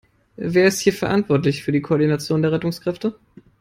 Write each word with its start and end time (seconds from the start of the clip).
Wer 0.35 0.65
ist 0.65 0.79
hier 0.79 0.93
verantwortlich 0.93 1.61
für 1.63 1.71
die 1.71 1.83
Koordination 1.83 2.41
der 2.41 2.51
Rettungskräfte? 2.53 3.19